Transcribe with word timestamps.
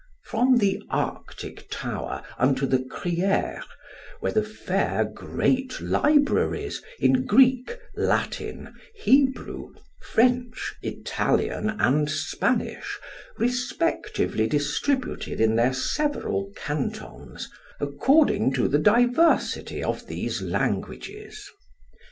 From 0.23 0.57
the 0.57 0.81
Arctic 0.89 1.67
tower 1.69 2.23
unto 2.39 2.65
the 2.65 2.79
Criere 2.79 3.61
were 4.19 4.31
the 4.31 4.41
fair 4.41 5.05
great 5.05 5.79
libraries 5.79 6.81
in 6.99 7.27
Greek, 7.27 7.77
Latin, 7.95 8.73
Hebrew, 8.95 9.75
French, 10.01 10.73
Italian, 10.81 11.69
and 11.79 12.09
Spanish, 12.09 12.97
respectively 13.37 14.47
distributed 14.47 15.39
in 15.39 15.55
their 15.55 15.71
several 15.71 16.51
cantons, 16.55 17.47
according 17.79 18.53
to 18.53 18.67
the 18.67 18.79
diversity 18.79 19.83
of 19.83 20.07
these 20.07 20.41
languages. 20.41 21.47